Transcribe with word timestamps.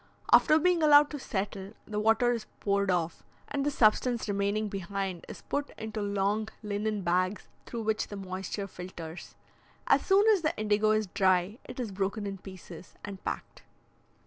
After 0.33 0.57
being 0.57 0.81
allowed 0.81 1.11
to 1.11 1.19
settle, 1.19 1.73
the 1.85 1.99
water 1.99 2.31
is 2.31 2.47
poured 2.59 2.89
off, 2.89 3.23
and 3.47 3.63
the 3.63 3.69
substance 3.69 4.27
remaining 4.27 4.67
behind 4.67 5.23
is 5.29 5.43
put 5.43 5.69
into 5.77 6.01
long 6.01 6.49
linen 6.63 7.03
bags 7.03 7.47
through 7.67 7.83
which 7.83 8.07
the 8.07 8.15
moisture 8.15 8.65
filters. 8.65 9.35
As 9.85 10.03
soon 10.03 10.27
as 10.29 10.41
the 10.41 10.57
indigo 10.57 10.89
is 10.89 11.05
dry, 11.05 11.59
it 11.65 11.79
is 11.79 11.91
broken 11.91 12.25
in 12.25 12.39
pieces 12.39 12.95
and 13.05 13.23
packed. 13.23 13.61